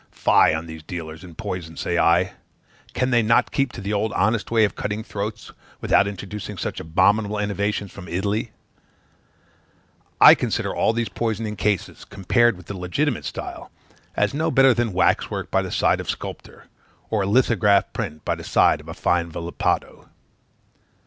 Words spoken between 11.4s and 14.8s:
cases, compared with the legitimate style, as no better